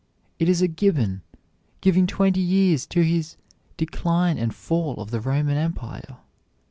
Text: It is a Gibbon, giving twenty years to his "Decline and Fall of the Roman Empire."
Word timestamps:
It 0.39 0.49
is 0.49 0.63
a 0.63 0.67
Gibbon, 0.67 1.21
giving 1.79 2.07
twenty 2.07 2.39
years 2.41 2.87
to 2.87 3.03
his 3.03 3.37
"Decline 3.77 4.39
and 4.39 4.51
Fall 4.51 4.95
of 4.99 5.11
the 5.11 5.21
Roman 5.21 5.57
Empire." 5.57 6.17